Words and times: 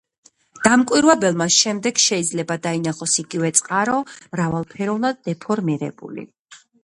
დამკვირვებელმა 0.67 1.45
შემდეგ 1.55 2.01
შეიძლება 2.03 2.57
დაინახოს 2.63 3.13
იგივე 3.25 3.51
წყარო 3.59 3.99
მრავალფეროვნად 4.37 5.21
დეფორმირებული. 5.31 6.27